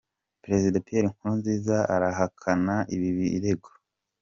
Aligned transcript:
Perezida 0.43 0.83
Pierre 0.85 1.07
Nkurunziza 1.15 1.77
arahakana 1.95 2.75
ibi 2.95 3.09
birego: 3.17 3.69